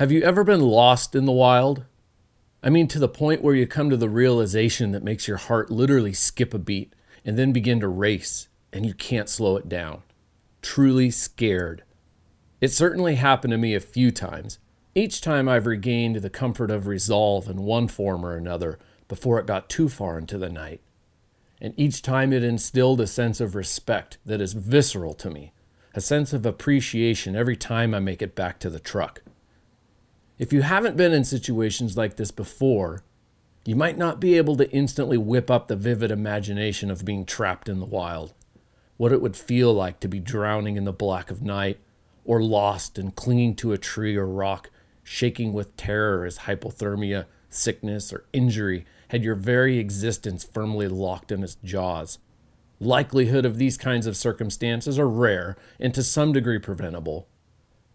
Have 0.00 0.10
you 0.10 0.22
ever 0.22 0.44
been 0.44 0.62
lost 0.62 1.14
in 1.14 1.26
the 1.26 1.30
wild? 1.30 1.84
I 2.62 2.70
mean, 2.70 2.88
to 2.88 2.98
the 2.98 3.06
point 3.06 3.42
where 3.42 3.54
you 3.54 3.66
come 3.66 3.90
to 3.90 3.98
the 3.98 4.08
realization 4.08 4.92
that 4.92 5.04
makes 5.04 5.28
your 5.28 5.36
heart 5.36 5.70
literally 5.70 6.14
skip 6.14 6.54
a 6.54 6.58
beat 6.58 6.94
and 7.22 7.38
then 7.38 7.52
begin 7.52 7.80
to 7.80 7.88
race, 7.88 8.48
and 8.72 8.86
you 8.86 8.94
can't 8.94 9.28
slow 9.28 9.58
it 9.58 9.68
down. 9.68 10.02
Truly 10.62 11.10
scared. 11.10 11.84
It 12.62 12.68
certainly 12.68 13.16
happened 13.16 13.50
to 13.50 13.58
me 13.58 13.74
a 13.74 13.80
few 13.80 14.10
times. 14.10 14.58
Each 14.94 15.20
time 15.20 15.50
I've 15.50 15.66
regained 15.66 16.16
the 16.16 16.30
comfort 16.30 16.70
of 16.70 16.86
resolve 16.86 17.46
in 17.46 17.64
one 17.64 17.86
form 17.86 18.24
or 18.24 18.34
another 18.34 18.78
before 19.06 19.38
it 19.38 19.44
got 19.44 19.68
too 19.68 19.90
far 19.90 20.16
into 20.16 20.38
the 20.38 20.48
night. 20.48 20.80
And 21.60 21.74
each 21.76 22.00
time 22.00 22.32
it 22.32 22.42
instilled 22.42 23.02
a 23.02 23.06
sense 23.06 23.38
of 23.38 23.54
respect 23.54 24.16
that 24.24 24.40
is 24.40 24.54
visceral 24.54 25.12
to 25.12 25.28
me, 25.28 25.52
a 25.94 26.00
sense 26.00 26.32
of 26.32 26.46
appreciation 26.46 27.36
every 27.36 27.54
time 27.54 27.92
I 27.92 27.98
make 28.00 28.22
it 28.22 28.34
back 28.34 28.58
to 28.60 28.70
the 28.70 28.80
truck. 28.80 29.20
If 30.40 30.54
you 30.54 30.62
haven't 30.62 30.96
been 30.96 31.12
in 31.12 31.24
situations 31.24 31.98
like 31.98 32.16
this 32.16 32.30
before, 32.30 33.04
you 33.66 33.76
might 33.76 33.98
not 33.98 34.20
be 34.20 34.38
able 34.38 34.56
to 34.56 34.72
instantly 34.72 35.18
whip 35.18 35.50
up 35.50 35.68
the 35.68 35.76
vivid 35.76 36.10
imagination 36.10 36.90
of 36.90 37.04
being 37.04 37.26
trapped 37.26 37.68
in 37.68 37.78
the 37.78 37.84
wild, 37.84 38.32
what 38.96 39.12
it 39.12 39.20
would 39.20 39.36
feel 39.36 39.74
like 39.74 40.00
to 40.00 40.08
be 40.08 40.18
drowning 40.18 40.76
in 40.76 40.84
the 40.84 40.94
black 40.94 41.30
of 41.30 41.42
night, 41.42 41.78
or 42.24 42.42
lost 42.42 42.96
and 42.96 43.14
clinging 43.14 43.54
to 43.56 43.72
a 43.72 43.78
tree 43.78 44.16
or 44.16 44.26
rock, 44.26 44.70
shaking 45.02 45.52
with 45.52 45.76
terror 45.76 46.24
as 46.24 46.38
hypothermia, 46.38 47.26
sickness, 47.50 48.10
or 48.10 48.24
injury 48.32 48.86
had 49.08 49.22
your 49.22 49.34
very 49.34 49.76
existence 49.76 50.42
firmly 50.42 50.88
locked 50.88 51.30
in 51.30 51.44
its 51.44 51.58
jaws. 51.62 52.18
Likelihood 52.80 53.44
of 53.44 53.58
these 53.58 53.76
kinds 53.76 54.06
of 54.06 54.16
circumstances 54.16 54.98
are 54.98 55.06
rare 55.06 55.58
and 55.78 55.92
to 55.92 56.02
some 56.02 56.32
degree 56.32 56.58
preventable. 56.58 57.28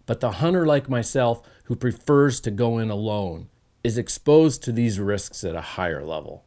But 0.06 0.20
the 0.20 0.34
hunter 0.34 0.66
like 0.66 0.90
myself 0.90 1.42
who 1.66 1.76
prefers 1.76 2.40
to 2.42 2.52
go 2.52 2.78
in 2.78 2.90
alone 2.90 3.50
is 3.84 3.98
exposed 3.98 4.64
to 4.64 4.72
these 4.72 5.00
risks 5.00 5.44
at 5.44 5.56
a 5.56 5.62
higher 5.62 6.04
level. 6.04 6.46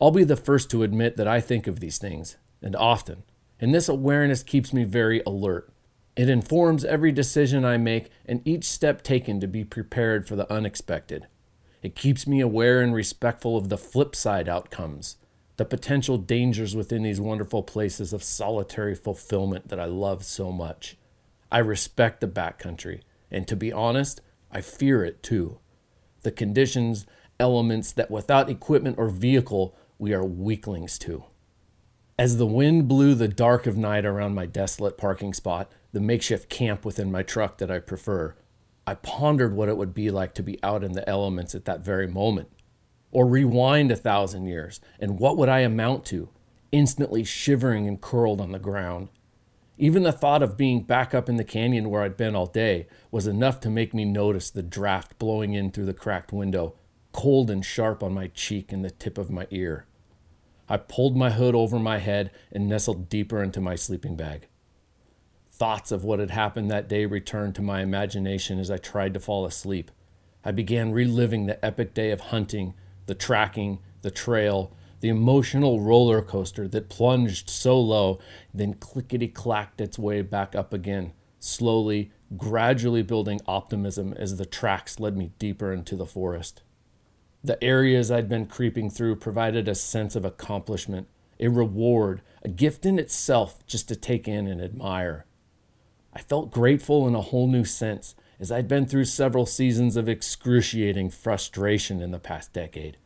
I'll 0.00 0.10
be 0.10 0.24
the 0.24 0.36
first 0.36 0.70
to 0.70 0.82
admit 0.82 1.16
that 1.16 1.28
I 1.28 1.40
think 1.40 1.66
of 1.66 1.80
these 1.80 1.98
things, 1.98 2.36
and 2.60 2.74
often, 2.76 3.22
and 3.60 3.74
this 3.74 3.88
awareness 3.88 4.42
keeps 4.42 4.72
me 4.72 4.84
very 4.84 5.22
alert. 5.26 5.72
It 6.16 6.28
informs 6.28 6.84
every 6.84 7.12
decision 7.12 7.64
I 7.64 7.76
make 7.76 8.10
and 8.26 8.46
each 8.46 8.64
step 8.64 9.02
taken 9.02 9.40
to 9.40 9.48
be 9.48 9.64
prepared 9.64 10.28
for 10.28 10.36
the 10.36 10.50
unexpected. 10.52 11.26
It 11.82 11.96
keeps 11.96 12.26
me 12.26 12.40
aware 12.40 12.80
and 12.80 12.94
respectful 12.94 13.56
of 13.56 13.68
the 13.68 13.78
flip 13.78 14.14
side 14.14 14.48
outcomes, 14.48 15.16
the 15.56 15.64
potential 15.64 16.18
dangers 16.18 16.74
within 16.74 17.02
these 17.02 17.20
wonderful 17.20 17.62
places 17.62 18.12
of 18.12 18.22
solitary 18.22 18.94
fulfillment 18.94 19.68
that 19.68 19.80
I 19.80 19.84
love 19.86 20.24
so 20.24 20.50
much. 20.50 20.96
I 21.54 21.58
respect 21.58 22.20
the 22.20 22.26
backcountry, 22.26 23.02
and 23.30 23.46
to 23.46 23.54
be 23.54 23.72
honest, 23.72 24.20
I 24.50 24.60
fear 24.60 25.04
it 25.04 25.22
too 25.22 25.60
the 26.22 26.32
conditions, 26.32 27.06
elements 27.38 27.92
that 27.92 28.10
without 28.10 28.50
equipment 28.50 28.98
or 28.98 29.08
vehicle 29.08 29.76
we 29.96 30.12
are 30.12 30.24
weaklings 30.24 30.98
to. 30.98 31.26
As 32.18 32.38
the 32.38 32.46
wind 32.46 32.88
blew 32.88 33.14
the 33.14 33.28
dark 33.28 33.68
of 33.68 33.76
night 33.76 34.04
around 34.04 34.34
my 34.34 34.46
desolate 34.46 34.98
parking 34.98 35.32
spot, 35.32 35.70
the 35.92 36.00
makeshift 36.00 36.48
camp 36.48 36.84
within 36.84 37.12
my 37.12 37.22
truck 37.22 37.58
that 37.58 37.70
I 37.70 37.78
prefer, 37.78 38.34
I 38.84 38.94
pondered 38.94 39.54
what 39.54 39.68
it 39.68 39.76
would 39.76 39.94
be 39.94 40.10
like 40.10 40.34
to 40.34 40.42
be 40.42 40.58
out 40.64 40.82
in 40.82 40.94
the 40.94 41.08
elements 41.08 41.54
at 41.54 41.66
that 41.66 41.84
very 41.84 42.08
moment. 42.08 42.48
Or 43.12 43.28
rewind 43.28 43.92
a 43.92 43.96
thousand 43.96 44.46
years, 44.46 44.80
and 44.98 45.20
what 45.20 45.36
would 45.36 45.48
I 45.48 45.60
amount 45.60 46.04
to? 46.06 46.30
Instantly 46.72 47.22
shivering 47.22 47.86
and 47.86 48.00
curled 48.00 48.40
on 48.40 48.50
the 48.50 48.58
ground. 48.58 49.08
Even 49.76 50.04
the 50.04 50.12
thought 50.12 50.42
of 50.42 50.56
being 50.56 50.82
back 50.82 51.14
up 51.14 51.28
in 51.28 51.36
the 51.36 51.44
canyon 51.44 51.90
where 51.90 52.02
I'd 52.02 52.16
been 52.16 52.36
all 52.36 52.46
day 52.46 52.86
was 53.10 53.26
enough 53.26 53.58
to 53.60 53.70
make 53.70 53.92
me 53.92 54.04
notice 54.04 54.50
the 54.50 54.62
draft 54.62 55.18
blowing 55.18 55.54
in 55.54 55.72
through 55.72 55.86
the 55.86 55.94
cracked 55.94 56.32
window, 56.32 56.74
cold 57.12 57.50
and 57.50 57.64
sharp 57.64 58.02
on 58.02 58.14
my 58.14 58.28
cheek 58.28 58.72
and 58.72 58.84
the 58.84 58.90
tip 58.90 59.18
of 59.18 59.30
my 59.30 59.46
ear. 59.50 59.86
I 60.68 60.76
pulled 60.76 61.16
my 61.16 61.30
hood 61.30 61.54
over 61.54 61.78
my 61.78 61.98
head 61.98 62.30
and 62.52 62.68
nestled 62.68 63.08
deeper 63.08 63.42
into 63.42 63.60
my 63.60 63.74
sleeping 63.74 64.16
bag. 64.16 64.46
Thoughts 65.50 65.92
of 65.92 66.04
what 66.04 66.20
had 66.20 66.30
happened 66.30 66.70
that 66.70 66.88
day 66.88 67.04
returned 67.04 67.54
to 67.56 67.62
my 67.62 67.80
imagination 67.80 68.58
as 68.58 68.70
I 68.70 68.78
tried 68.78 69.14
to 69.14 69.20
fall 69.20 69.44
asleep. 69.44 69.90
I 70.44 70.52
began 70.52 70.92
reliving 70.92 71.46
the 71.46 71.62
epic 71.64 71.94
day 71.94 72.10
of 72.12 72.20
hunting, 72.20 72.74
the 73.06 73.14
tracking, 73.14 73.80
the 74.02 74.10
trail, 74.10 74.72
the 75.04 75.10
emotional 75.10 75.80
roller 75.80 76.22
coaster 76.22 76.66
that 76.66 76.88
plunged 76.88 77.50
so 77.50 77.78
low, 77.78 78.18
then 78.54 78.72
clickety 78.72 79.28
clacked 79.28 79.78
its 79.78 79.98
way 79.98 80.22
back 80.22 80.54
up 80.54 80.72
again, 80.72 81.12
slowly, 81.38 82.10
gradually 82.38 83.02
building 83.02 83.38
optimism 83.46 84.14
as 84.14 84.38
the 84.38 84.46
tracks 84.46 84.98
led 84.98 85.14
me 85.14 85.30
deeper 85.38 85.74
into 85.74 85.94
the 85.94 86.06
forest. 86.06 86.62
The 87.42 87.62
areas 87.62 88.10
I'd 88.10 88.30
been 88.30 88.46
creeping 88.46 88.88
through 88.88 89.16
provided 89.16 89.68
a 89.68 89.74
sense 89.74 90.16
of 90.16 90.24
accomplishment, 90.24 91.06
a 91.38 91.48
reward, 91.48 92.22
a 92.42 92.48
gift 92.48 92.86
in 92.86 92.98
itself 92.98 93.62
just 93.66 93.88
to 93.88 93.96
take 93.96 94.26
in 94.26 94.46
and 94.46 94.58
admire. 94.58 95.26
I 96.14 96.22
felt 96.22 96.50
grateful 96.50 97.06
in 97.06 97.14
a 97.14 97.20
whole 97.20 97.46
new 97.46 97.66
sense, 97.66 98.14
as 98.40 98.50
I'd 98.50 98.68
been 98.68 98.86
through 98.86 99.04
several 99.04 99.44
seasons 99.44 99.98
of 99.98 100.08
excruciating 100.08 101.10
frustration 101.10 102.00
in 102.00 102.10
the 102.10 102.18
past 102.18 102.54
decade. 102.54 102.96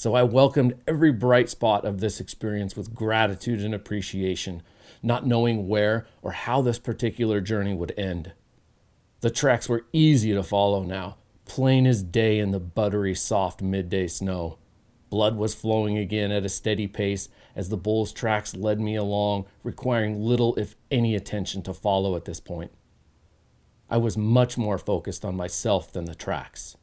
So 0.00 0.14
I 0.14 0.22
welcomed 0.22 0.82
every 0.88 1.12
bright 1.12 1.50
spot 1.50 1.84
of 1.84 2.00
this 2.00 2.20
experience 2.20 2.74
with 2.74 2.94
gratitude 2.94 3.60
and 3.60 3.74
appreciation, 3.74 4.62
not 5.02 5.26
knowing 5.26 5.68
where 5.68 6.06
or 6.22 6.32
how 6.32 6.62
this 6.62 6.78
particular 6.78 7.42
journey 7.42 7.74
would 7.74 7.92
end. 7.98 8.32
The 9.20 9.28
tracks 9.28 9.68
were 9.68 9.84
easy 9.92 10.32
to 10.32 10.42
follow 10.42 10.84
now, 10.84 11.18
plain 11.44 11.86
as 11.86 12.02
day 12.02 12.38
in 12.38 12.50
the 12.50 12.58
buttery, 12.58 13.14
soft 13.14 13.60
midday 13.60 14.06
snow. 14.06 14.56
Blood 15.10 15.36
was 15.36 15.54
flowing 15.54 15.98
again 15.98 16.32
at 16.32 16.46
a 16.46 16.48
steady 16.48 16.86
pace 16.86 17.28
as 17.54 17.68
the 17.68 17.76
bull's 17.76 18.10
tracks 18.10 18.56
led 18.56 18.80
me 18.80 18.96
along, 18.96 19.44
requiring 19.62 20.22
little, 20.24 20.54
if 20.54 20.76
any, 20.90 21.14
attention 21.14 21.60
to 21.64 21.74
follow 21.74 22.16
at 22.16 22.24
this 22.24 22.40
point. 22.40 22.70
I 23.90 23.98
was 23.98 24.16
much 24.16 24.56
more 24.56 24.78
focused 24.78 25.26
on 25.26 25.36
myself 25.36 25.92
than 25.92 26.06
the 26.06 26.14
tracks. 26.14 26.78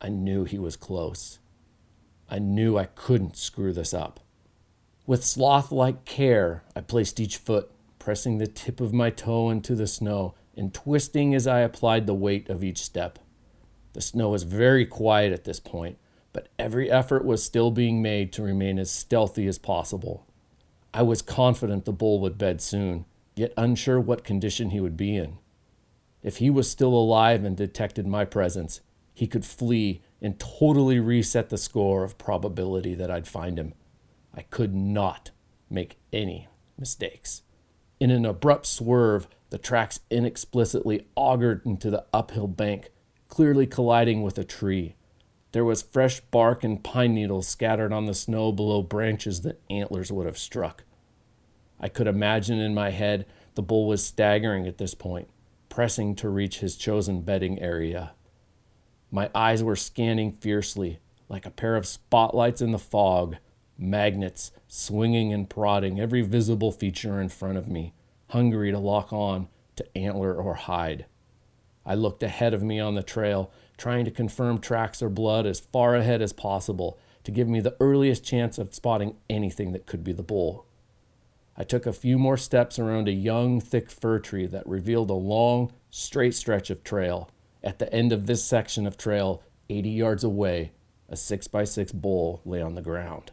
I 0.00 0.08
knew 0.08 0.44
he 0.44 0.58
was 0.58 0.76
close. 0.76 1.38
I 2.28 2.38
knew 2.38 2.76
I 2.76 2.86
couldn't 2.86 3.36
screw 3.36 3.72
this 3.72 3.94
up. 3.94 4.20
With 5.06 5.24
sloth 5.24 5.70
like 5.70 6.04
care, 6.04 6.64
I 6.74 6.80
placed 6.80 7.20
each 7.20 7.36
foot, 7.36 7.70
pressing 7.98 8.38
the 8.38 8.46
tip 8.46 8.80
of 8.80 8.92
my 8.92 9.10
toe 9.10 9.50
into 9.50 9.74
the 9.74 9.86
snow 9.86 10.34
and 10.56 10.74
twisting 10.74 11.34
as 11.34 11.46
I 11.46 11.60
applied 11.60 12.06
the 12.06 12.14
weight 12.14 12.48
of 12.48 12.64
each 12.64 12.78
step. 12.78 13.18
The 13.92 14.00
snow 14.00 14.30
was 14.30 14.42
very 14.42 14.84
quiet 14.84 15.32
at 15.32 15.44
this 15.44 15.60
point, 15.60 15.98
but 16.32 16.48
every 16.58 16.90
effort 16.90 17.24
was 17.24 17.42
still 17.42 17.70
being 17.70 18.02
made 18.02 18.32
to 18.32 18.42
remain 18.42 18.78
as 18.78 18.90
stealthy 18.90 19.46
as 19.46 19.58
possible. 19.58 20.26
I 20.92 21.02
was 21.02 21.22
confident 21.22 21.84
the 21.84 21.92
bull 21.92 22.20
would 22.20 22.38
bed 22.38 22.60
soon, 22.60 23.04
yet 23.36 23.52
unsure 23.56 24.00
what 24.00 24.24
condition 24.24 24.70
he 24.70 24.80
would 24.80 24.96
be 24.96 25.16
in. 25.16 25.38
If 26.22 26.38
he 26.38 26.50
was 26.50 26.70
still 26.70 26.94
alive 26.94 27.44
and 27.44 27.56
detected 27.56 28.06
my 28.06 28.24
presence, 28.24 28.80
he 29.14 29.26
could 29.26 29.44
flee 29.44 30.02
and 30.20 30.38
totally 30.38 30.98
reset 30.98 31.50
the 31.50 31.58
score 31.58 32.04
of 32.04 32.18
probability 32.18 32.94
that 32.94 33.10
I'd 33.10 33.28
find 33.28 33.58
him. 33.58 33.74
I 34.34 34.42
could 34.42 34.74
not 34.74 35.30
make 35.70 35.98
any 36.12 36.48
mistakes. 36.78 37.42
In 37.98 38.10
an 38.10 38.26
abrupt 38.26 38.66
swerve, 38.66 39.28
the 39.50 39.58
tracks 39.58 40.00
inexplicitly 40.10 41.04
augured 41.14 41.64
into 41.64 41.90
the 41.90 42.04
uphill 42.12 42.48
bank, 42.48 42.90
clearly 43.28 43.66
colliding 43.66 44.22
with 44.22 44.38
a 44.38 44.44
tree. 44.44 44.96
There 45.52 45.64
was 45.64 45.82
fresh 45.82 46.20
bark 46.20 46.64
and 46.64 46.82
pine 46.82 47.14
needles 47.14 47.48
scattered 47.48 47.92
on 47.92 48.06
the 48.06 48.14
snow 48.14 48.52
below 48.52 48.82
branches 48.82 49.42
that 49.42 49.62
antlers 49.70 50.12
would 50.12 50.26
have 50.26 50.38
struck. 50.38 50.84
I 51.80 51.88
could 51.88 52.06
imagine 52.06 52.58
in 52.58 52.74
my 52.74 52.90
head 52.90 53.26
the 53.54 53.62
bull 53.62 53.86
was 53.86 54.04
staggering 54.04 54.66
at 54.66 54.78
this 54.78 54.94
point, 54.94 55.28
pressing 55.68 56.14
to 56.16 56.28
reach 56.28 56.58
his 56.58 56.76
chosen 56.76 57.22
bedding 57.22 57.58
area. 57.58 58.12
My 59.10 59.30
eyes 59.34 59.62
were 59.62 59.76
scanning 59.76 60.32
fiercely, 60.32 60.98
like 61.28 61.46
a 61.46 61.50
pair 61.50 61.76
of 61.76 61.86
spotlights 61.86 62.60
in 62.60 62.72
the 62.72 62.78
fog, 62.78 63.36
magnets 63.78 64.52
swinging 64.68 65.32
and 65.32 65.48
prodding 65.48 66.00
every 66.00 66.22
visible 66.22 66.72
feature 66.72 67.20
in 67.20 67.28
front 67.28 67.58
of 67.58 67.68
me, 67.68 67.94
hungry 68.28 68.70
to 68.70 68.78
lock 68.78 69.12
on 69.12 69.48
to 69.76 69.96
antler 69.96 70.34
or 70.34 70.54
hide. 70.54 71.06
I 71.84 71.94
looked 71.94 72.22
ahead 72.22 72.52
of 72.52 72.62
me 72.62 72.80
on 72.80 72.94
the 72.94 73.02
trail, 73.02 73.52
trying 73.76 74.04
to 74.06 74.10
confirm 74.10 74.58
tracks 74.58 75.02
or 75.02 75.08
blood 75.08 75.46
as 75.46 75.60
far 75.60 75.94
ahead 75.94 76.20
as 76.20 76.32
possible 76.32 76.98
to 77.22 77.30
give 77.30 77.48
me 77.48 77.60
the 77.60 77.76
earliest 77.80 78.24
chance 78.24 78.58
of 78.58 78.74
spotting 78.74 79.16
anything 79.30 79.72
that 79.72 79.86
could 79.86 80.02
be 80.02 80.12
the 80.12 80.22
bull. 80.22 80.66
I 81.56 81.64
took 81.64 81.86
a 81.86 81.92
few 81.92 82.18
more 82.18 82.36
steps 82.36 82.78
around 82.78 83.08
a 83.08 83.12
young, 83.12 83.60
thick 83.60 83.90
fir 83.90 84.18
tree 84.18 84.46
that 84.46 84.66
revealed 84.66 85.10
a 85.10 85.14
long, 85.14 85.72
straight 85.90 86.34
stretch 86.34 86.70
of 86.70 86.84
trail. 86.84 87.30
At 87.62 87.78
the 87.78 87.92
end 87.92 88.12
of 88.12 88.26
this 88.26 88.44
section 88.44 88.86
of 88.86 88.96
trail, 88.96 89.42
80 89.68 89.90
yards 89.90 90.24
away, 90.24 90.72
a 91.08 91.14
6x6 91.14 91.92
bull 91.94 92.40
lay 92.44 92.60
on 92.60 92.74
the 92.74 92.82
ground. 92.82 93.32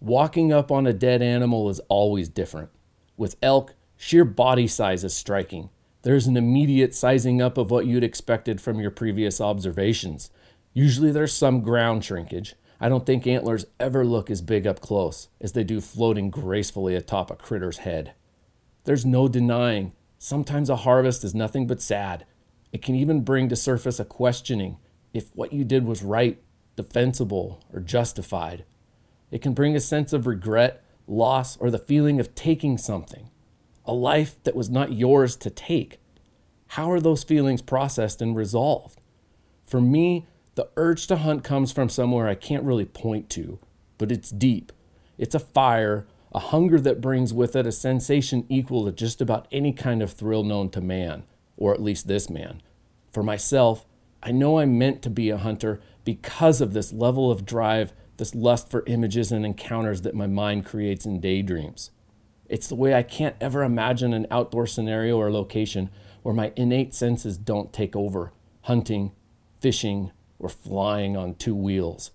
Walking 0.00 0.52
up 0.52 0.70
on 0.70 0.86
a 0.86 0.92
dead 0.92 1.22
animal 1.22 1.68
is 1.68 1.80
always 1.88 2.28
different. 2.28 2.70
With 3.16 3.36
elk, 3.42 3.74
sheer 3.96 4.24
body 4.24 4.66
size 4.66 5.04
is 5.04 5.14
striking. 5.14 5.70
There's 6.02 6.26
an 6.26 6.36
immediate 6.36 6.94
sizing 6.94 7.42
up 7.42 7.58
of 7.58 7.70
what 7.70 7.86
you'd 7.86 8.04
expected 8.04 8.60
from 8.60 8.78
your 8.78 8.90
previous 8.90 9.40
observations. 9.40 10.30
Usually 10.72 11.10
there's 11.10 11.32
some 11.32 11.62
ground 11.62 12.04
shrinkage. 12.04 12.54
I 12.78 12.88
don't 12.90 13.06
think 13.06 13.26
antlers 13.26 13.64
ever 13.80 14.04
look 14.04 14.30
as 14.30 14.42
big 14.42 14.66
up 14.66 14.80
close 14.80 15.28
as 15.40 15.52
they 15.52 15.64
do 15.64 15.80
floating 15.80 16.30
gracefully 16.30 16.94
atop 16.94 17.30
a 17.30 17.34
critter's 17.34 17.78
head. 17.78 18.12
There's 18.84 19.06
no 19.06 19.26
denying, 19.28 19.94
sometimes 20.18 20.68
a 20.68 20.76
harvest 20.76 21.24
is 21.24 21.34
nothing 21.34 21.66
but 21.66 21.80
sad. 21.80 22.26
It 22.72 22.82
can 22.82 22.94
even 22.94 23.22
bring 23.22 23.48
to 23.48 23.56
surface 23.56 23.98
a 24.00 24.04
questioning 24.04 24.78
if 25.14 25.34
what 25.34 25.52
you 25.52 25.64
did 25.64 25.84
was 25.84 26.02
right, 26.02 26.42
defensible, 26.76 27.64
or 27.72 27.80
justified. 27.80 28.64
It 29.30 29.42
can 29.42 29.54
bring 29.54 29.74
a 29.74 29.80
sense 29.80 30.12
of 30.12 30.26
regret, 30.26 30.84
loss, 31.06 31.56
or 31.56 31.70
the 31.70 31.78
feeling 31.78 32.20
of 32.20 32.34
taking 32.34 32.78
something, 32.78 33.30
a 33.84 33.92
life 33.92 34.42
that 34.44 34.56
was 34.56 34.68
not 34.68 34.92
yours 34.92 35.36
to 35.36 35.50
take. 35.50 35.98
How 36.68 36.90
are 36.90 37.00
those 37.00 37.24
feelings 37.24 37.62
processed 37.62 38.20
and 38.20 38.36
resolved? 38.36 39.00
For 39.64 39.80
me, 39.80 40.26
the 40.54 40.68
urge 40.76 41.06
to 41.08 41.16
hunt 41.16 41.44
comes 41.44 41.72
from 41.72 41.88
somewhere 41.88 42.28
I 42.28 42.34
can't 42.34 42.64
really 42.64 42.84
point 42.84 43.30
to, 43.30 43.58
but 43.98 44.12
it's 44.12 44.30
deep. 44.30 44.72
It's 45.18 45.34
a 45.34 45.40
fire, 45.40 46.06
a 46.32 46.38
hunger 46.38 46.80
that 46.80 47.00
brings 47.00 47.32
with 47.32 47.56
it 47.56 47.66
a 47.66 47.72
sensation 47.72 48.44
equal 48.48 48.84
to 48.84 48.92
just 48.92 49.20
about 49.20 49.46
any 49.50 49.72
kind 49.72 50.02
of 50.02 50.12
thrill 50.12 50.42
known 50.42 50.70
to 50.70 50.80
man, 50.80 51.24
or 51.56 51.72
at 51.74 51.82
least 51.82 52.06
this 52.06 52.28
man. 52.28 52.62
For 53.10 53.22
myself, 53.22 53.86
I 54.22 54.32
know 54.32 54.58
I'm 54.58 54.78
meant 54.78 55.02
to 55.02 55.10
be 55.10 55.30
a 55.30 55.38
hunter 55.38 55.80
because 56.04 56.60
of 56.60 56.72
this 56.72 56.92
level 56.92 57.30
of 57.30 57.46
drive, 57.46 57.92
this 58.16 58.34
lust 58.34 58.70
for 58.70 58.84
images 58.86 59.32
and 59.32 59.44
encounters 59.44 60.02
that 60.02 60.14
my 60.14 60.26
mind 60.26 60.64
creates 60.64 61.06
in 61.06 61.20
daydreams. 61.20 61.90
It's 62.48 62.68
the 62.68 62.74
way 62.74 62.94
I 62.94 63.02
can't 63.02 63.36
ever 63.40 63.62
imagine 63.62 64.12
an 64.12 64.26
outdoor 64.30 64.66
scenario 64.66 65.16
or 65.16 65.30
location 65.30 65.90
where 66.22 66.34
my 66.34 66.52
innate 66.56 66.94
senses 66.94 67.36
don't 67.36 67.72
take 67.72 67.94
over 67.96 68.32
hunting, 68.62 69.12
fishing, 69.60 70.10
or 70.38 70.48
flying 70.48 71.16
on 71.16 71.34
two 71.34 71.54
wheels. 71.54 72.10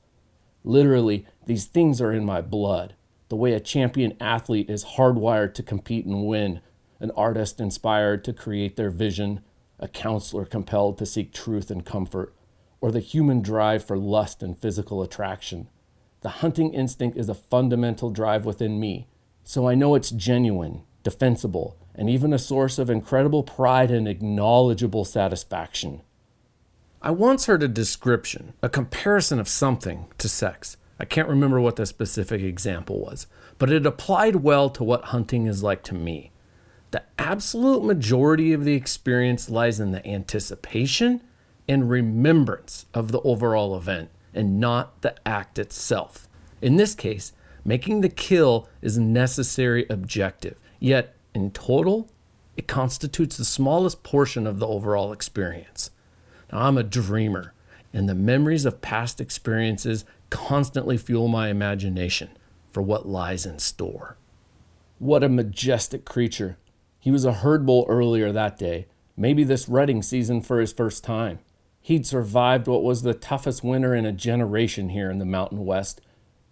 Literally, 0.64 1.26
these 1.46 1.66
things 1.66 2.02
are 2.02 2.12
in 2.12 2.26
my 2.26 2.42
blood. 2.42 2.94
The 3.30 3.38
way 3.38 3.54
a 3.54 3.60
champion 3.60 4.16
athlete 4.20 4.70
is 4.70 4.84
hardwired 4.84 5.54
to 5.56 5.64
compete 5.64 6.06
and 6.06 6.28
win, 6.28 6.60
an 7.02 7.12
artist 7.12 7.60
inspired 7.60 8.24
to 8.24 8.32
create 8.32 8.78
their 8.78 8.92
vision, 8.92 9.42
a 9.80 9.88
counselor 9.88 10.46
compelled 10.46 10.98
to 11.00 11.06
seek 11.06 11.34
truth 11.34 11.70
and 11.70 11.86
comfort, 11.86 12.34
or 12.80 12.92
the 12.92 13.00
human 13.00 13.42
drive 13.42 13.84
for 13.84 13.98
lust 13.98 14.42
and 14.42 14.58
physical 14.58 15.02
attraction. 15.02 15.68
The 16.22 16.30
hunting 16.30 16.74
instinct 16.74 17.18
is 17.18 17.28
a 17.28 17.34
fundamental 17.34 18.12
drive 18.12 18.46
within 18.46 18.80
me, 18.80 19.08
so 19.44 19.68
I 19.68 19.76
know 19.76 19.96
it's 19.96 20.12
genuine, 20.12 20.84
defensible, 21.04 21.76
and 21.96 22.10
even 22.10 22.32
a 22.32 22.40
source 22.40 22.78
of 22.78 22.90
incredible 22.90 23.44
pride 23.44 23.90
and 23.90 24.08
acknowledgeable 24.08 25.04
satisfaction. 25.04 26.02
I 27.02 27.10
once 27.10 27.48
heard 27.48 27.64
a 27.64 27.68
description, 27.68 28.54
a 28.62 28.70
comparison 28.70 29.40
of 29.40 29.48
something 29.48 30.06
to 30.20 30.30
sex. 30.30 30.78
I 31.00 31.06
can't 31.06 31.28
remember 31.28 31.60
what 31.60 31.78
the 31.78 31.88
specific 31.88 32.44
example 32.44 33.00
was, 33.00 33.26
but 33.58 33.72
it 33.72 33.88
applied 33.88 34.38
well 34.38 34.70
to 34.70 34.84
what 34.84 35.06
hunting 35.06 35.48
is 35.48 35.64
like 35.64 35.82
to 35.84 35.96
me. 35.96 36.32
The 36.92 37.04
absolute 37.18 37.84
majority 37.84 38.54
of 38.54 38.66
the 38.66 38.76
experience 38.76 39.50
lies 39.50 39.80
in 39.80 39.92
the 39.92 40.06
anticipation 40.06 41.22
and 41.68 41.90
remembrance 41.90 42.86
of 42.94 43.12
the 43.12 43.22
overall 43.22 43.76
event 43.78 44.10
and 44.34 44.60
not 44.60 45.02
the 45.02 45.16
act 45.26 45.58
itself. 45.58 46.28
In 46.62 46.76
this 46.76 46.94
case, 46.94 47.34
making 47.64 48.02
the 48.02 48.10
kill 48.10 48.68
is 48.82 48.98
a 48.98 49.02
necessary 49.02 49.86
objective, 49.90 50.58
yet, 50.80 51.16
in 51.34 51.52
total, 51.52 52.10
it 52.58 52.68
constitutes 52.68 53.38
the 53.38 53.46
smallest 53.46 54.04
portion 54.04 54.46
of 54.46 54.60
the 54.60 54.68
overall 54.68 55.14
experience. 55.14 55.92
Now, 56.52 56.68
I'm 56.68 56.78
a 56.78 56.84
dreamer, 56.84 57.54
and 57.94 58.10
the 58.10 58.16
memories 58.16 58.66
of 58.66 58.82
past 58.82 59.22
experiences 59.22 60.04
constantly 60.30 60.98
fuel 60.98 61.30
my 61.30 61.48
imagination 61.50 62.30
for 62.72 62.82
what 62.82 63.08
lies 63.08 63.46
in 63.46 63.60
store. 63.60 64.18
What 65.00 65.24
a 65.24 65.30
majestic 65.30 66.06
creature 66.06 66.58
he 67.02 67.10
was 67.10 67.26
a 67.26 67.34
herd 67.34 67.66
bull 67.66 67.86
earlier 67.90 68.32
that 68.32 68.60
day, 68.60 68.86
maybe 69.18 69.44
this 69.44 69.68
rutting 69.68 70.04
season 70.04 70.40
for 70.40 70.60
his 70.60 70.72
first 70.72 71.04
time. 71.04 71.40
He'd 71.82 72.06
survived 72.06 72.68
what 72.68 72.84
was 72.84 73.02
the 73.02 73.16
toughest 73.16 73.64
winter 73.64 73.96
in 73.96 74.06
a 74.06 74.12
generation 74.12 74.90
here 74.90 75.10
in 75.10 75.18
the 75.18 75.26
Mountain 75.26 75.66
West. 75.66 76.00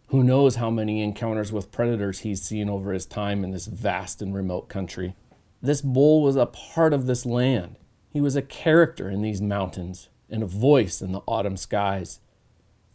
Who 0.07 0.23
knows 0.23 0.55
how 0.55 0.71
many 0.71 1.03
encounters 1.03 1.51
with 1.51 1.71
predators 1.71 2.21
he's 2.21 2.41
seen 2.41 2.67
over 2.67 2.91
his 2.91 3.05
time 3.05 3.43
in 3.43 3.51
this 3.51 3.67
vast 3.67 4.23
and 4.23 4.33
remote 4.33 4.69
country. 4.69 5.15
This 5.61 5.81
bull 5.81 6.23
was 6.23 6.35
a 6.35 6.47
part 6.47 6.93
of 6.93 7.05
this 7.05 7.27
land. 7.27 7.75
He 8.11 8.19
was 8.19 8.35
a 8.35 8.41
character 8.41 9.07
in 9.07 9.21
these 9.21 9.43
mountains 9.43 10.09
and 10.31 10.41
a 10.41 10.47
voice 10.47 10.99
in 10.99 11.11
the 11.11 11.21
autumn 11.27 11.57
skies. 11.57 12.21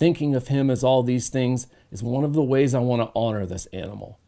Thinking 0.00 0.34
of 0.34 0.48
him 0.48 0.70
as 0.70 0.82
all 0.82 1.04
these 1.04 1.28
things 1.28 1.68
is 1.92 2.02
one 2.02 2.24
of 2.24 2.32
the 2.32 2.42
ways 2.42 2.74
I 2.74 2.80
want 2.80 3.00
to 3.00 3.12
honor 3.14 3.46
this 3.46 3.66
animal. 3.66 4.18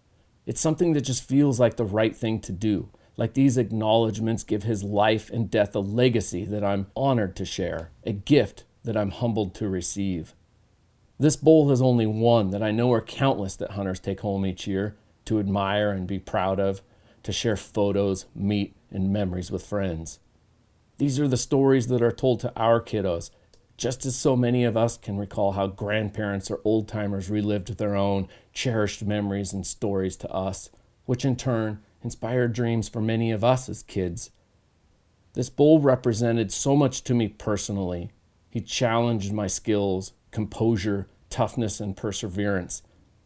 It's 0.46 0.60
something 0.60 0.92
that 0.92 1.00
just 1.00 1.28
feels 1.28 1.58
like 1.58 1.76
the 1.76 1.84
right 1.84 2.16
thing 2.16 2.38
to 2.42 2.52
do, 2.52 2.88
like 3.16 3.34
these 3.34 3.56
acknowledgments 3.56 4.44
give 4.44 4.62
his 4.62 4.82
life 4.82 5.30
and 5.30 5.50
death 5.50 5.74
a 5.74 5.80
legacy 5.80 6.44
that 6.44 6.64
I'm 6.64 6.88
honored 6.94 7.34
to 7.36 7.44
share, 7.44 7.90
a 8.04 8.12
gift 8.12 8.64
that 8.84 8.96
I'm 8.96 9.10
humbled 9.10 9.54
to 9.56 9.68
receive. 9.68 10.34
This 11.18 11.36
bowl 11.36 11.70
is 11.70 11.80
only 11.80 12.06
one 12.06 12.50
that 12.50 12.62
I 12.62 12.72
know 12.72 12.92
are 12.92 13.00
countless 13.00 13.56
that 13.56 13.72
hunters 13.72 14.00
take 14.00 14.20
home 14.20 14.44
each 14.44 14.66
year 14.66 14.96
to 15.24 15.38
admire 15.38 15.90
and 15.90 16.06
be 16.06 16.18
proud 16.18 16.60
of, 16.60 16.82
to 17.22 17.32
share 17.32 17.56
photos, 17.56 18.26
meat, 18.34 18.76
and 18.90 19.12
memories 19.12 19.50
with 19.50 19.66
friends. 19.66 20.20
These 20.98 21.18
are 21.18 21.28
the 21.28 21.36
stories 21.36 21.88
that 21.88 22.02
are 22.02 22.12
told 22.12 22.40
to 22.40 22.52
our 22.54 22.80
kiddos, 22.80 23.30
just 23.76 24.06
as 24.06 24.14
so 24.14 24.36
many 24.36 24.64
of 24.64 24.76
us 24.76 24.96
can 24.96 25.18
recall 25.18 25.52
how 25.52 25.66
grandparents 25.66 26.50
or 26.50 26.60
old 26.64 26.86
timers 26.86 27.28
relived 27.28 27.76
their 27.76 27.96
own 27.96 28.28
cherished 28.52 29.02
memories 29.02 29.52
and 29.52 29.66
stories 29.66 30.16
to 30.16 30.30
us, 30.30 30.70
which 31.06 31.24
in 31.24 31.36
turn 31.36 31.82
inspired 32.02 32.52
dreams 32.52 32.88
for 32.88 33.00
many 33.00 33.30
of 33.30 33.42
us 33.42 33.68
as 33.68 33.82
kids. 33.82 34.30
This 35.34 35.50
bull 35.50 35.80
represented 35.80 36.52
so 36.52 36.76
much 36.76 37.02
to 37.04 37.14
me 37.14 37.28
personally. 37.28 38.10
He 38.50 38.60
challenged 38.60 39.32
my 39.32 39.46
skills, 39.46 40.12
composure, 40.30 41.08
toughness, 41.30 41.80
and 41.80 41.96
perseverance, 41.96 42.82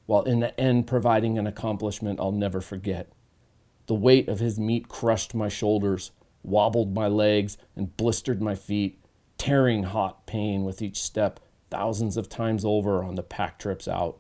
while 0.07 0.23
in 0.23 0.41
the 0.41 0.59
end 0.59 0.87
providing 0.87 1.39
an 1.39 1.47
accomplishment 1.47 2.21
I'll 2.21 2.33
never 2.33 2.61
forget. 2.61 3.13
The 3.87 3.95
weight 3.95 4.29
of 4.29 4.39
his 4.39 4.59
meat 4.59 4.89
crushed 4.89 5.35
my 5.35 5.49
shoulders, 5.49 6.13
wobbled 6.45 6.95
my 6.95 7.09
legs, 7.09 7.59
and 7.75 7.97
blistered 7.97 8.41
my 8.41 8.55
feet, 8.55 9.05
tearing 9.37 9.83
hot 9.83 10.27
pain 10.27 10.65
with 10.65 10.81
each 10.81 11.03
step 11.03 11.41
thousands 11.71 12.17
of 12.17 12.29
times 12.29 12.65
over 12.65 13.03
on 13.03 13.17
the 13.17 13.23
pack 13.25 13.59
trips 13.59 13.89
out. 13.89 14.20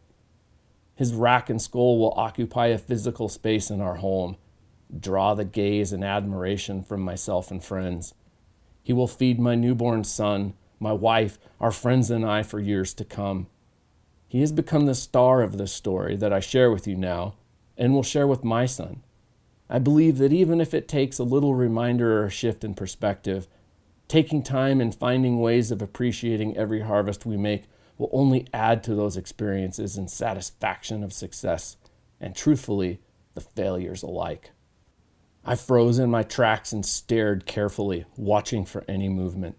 His 1.00 1.14
rack 1.14 1.48
and 1.48 1.62
skull 1.62 1.98
will 1.98 2.12
occupy 2.14 2.66
a 2.66 2.76
physical 2.76 3.30
space 3.30 3.70
in 3.70 3.80
our 3.80 3.94
home, 3.94 4.36
draw 4.94 5.32
the 5.32 5.46
gaze 5.46 5.94
and 5.94 6.04
admiration 6.04 6.82
from 6.82 7.00
myself 7.00 7.50
and 7.50 7.64
friends. 7.64 8.12
He 8.82 8.92
will 8.92 9.06
feed 9.06 9.40
my 9.40 9.54
newborn 9.54 10.04
son, 10.04 10.52
my 10.78 10.92
wife, 10.92 11.38
our 11.58 11.70
friends, 11.70 12.10
and 12.10 12.22
I 12.26 12.42
for 12.42 12.60
years 12.60 12.92
to 12.92 13.06
come. 13.06 13.46
He 14.28 14.42
has 14.42 14.52
become 14.52 14.84
the 14.84 14.94
star 14.94 15.40
of 15.40 15.56
this 15.56 15.72
story 15.72 16.16
that 16.16 16.34
I 16.34 16.40
share 16.40 16.70
with 16.70 16.86
you 16.86 16.96
now 16.96 17.36
and 17.78 17.94
will 17.94 18.02
share 18.02 18.26
with 18.26 18.44
my 18.44 18.66
son. 18.66 19.02
I 19.70 19.78
believe 19.78 20.18
that 20.18 20.34
even 20.34 20.60
if 20.60 20.74
it 20.74 20.86
takes 20.86 21.18
a 21.18 21.24
little 21.24 21.54
reminder 21.54 22.20
or 22.20 22.26
a 22.26 22.30
shift 22.30 22.62
in 22.62 22.74
perspective, 22.74 23.48
taking 24.06 24.42
time 24.42 24.82
and 24.82 24.94
finding 24.94 25.40
ways 25.40 25.70
of 25.70 25.80
appreciating 25.80 26.58
every 26.58 26.80
harvest 26.82 27.24
we 27.24 27.38
make 27.38 27.64
will 28.00 28.08
only 28.12 28.46
add 28.54 28.82
to 28.82 28.94
those 28.94 29.18
experiences 29.18 29.98
and 29.98 30.10
satisfaction 30.10 31.04
of 31.04 31.12
success, 31.12 31.76
and 32.18 32.34
truthfully, 32.34 32.98
the 33.34 33.42
failures 33.42 34.02
alike. 34.02 34.52
I 35.44 35.54
froze 35.54 35.98
in 35.98 36.10
my 36.10 36.22
tracks 36.22 36.72
and 36.72 36.84
stared 36.84 37.44
carefully, 37.44 38.06
watching 38.16 38.64
for 38.64 38.86
any 38.88 39.10
movement. 39.10 39.58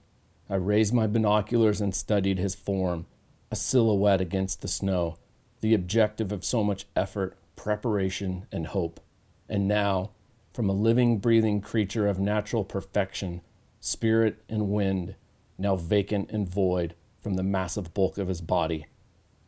I 0.50 0.55
raised 0.55 0.91
my 0.91 1.05
binoculars 1.05 1.81
and 1.81 1.93
studied 1.93 2.39
his 2.39 2.55
form, 2.55 3.05
a 3.51 3.55
silhouette 3.55 4.21
against 4.21 4.63
the 4.63 4.67
snow, 4.67 5.17
the 5.60 5.75
objective 5.75 6.31
of 6.31 6.43
so 6.43 6.63
much 6.63 6.88
effort, 6.95 7.38
preparation, 7.55 8.48
and 8.51 8.65
hope. 8.65 9.00
And 9.48 9.67
now, 9.67 10.13
from 10.51 10.67
a 10.67 10.74
living, 10.74 11.19
breathing 11.19 11.62
creature 11.62 12.07
of 12.07 12.19
natural 12.19 12.63
perfection, 12.63 13.41
spirit 13.79 14.41
and 14.50 14.69
wind, 14.69 15.13
now 15.60 15.75
vacant 15.75 16.31
and 16.31 16.50
void 16.50 16.95
from 17.21 17.35
the 17.35 17.43
massive 17.43 17.93
bulk 17.93 18.17
of 18.17 18.27
his 18.27 18.41
body. 18.41 18.87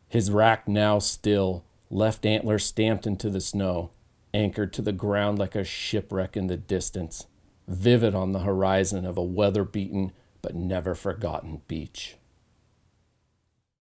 His 0.08 0.30
rack 0.30 0.68
now 0.68 0.98
still, 0.98 1.64
left 1.90 2.24
antler 2.24 2.58
stamped 2.58 3.06
into 3.06 3.30
the 3.30 3.40
snow, 3.40 3.90
anchored 4.32 4.72
to 4.74 4.82
the 4.82 4.92
ground 4.92 5.38
like 5.38 5.54
a 5.54 5.64
shipwreck 5.64 6.36
in 6.36 6.46
the 6.46 6.56
distance, 6.56 7.26
vivid 7.66 8.14
on 8.14 8.32
the 8.32 8.40
horizon 8.40 9.04
of 9.04 9.16
a 9.16 9.22
weather 9.22 9.64
beaten 9.64 10.12
but 10.42 10.54
never 10.54 10.94
forgotten 10.94 11.62
beach. 11.68 12.16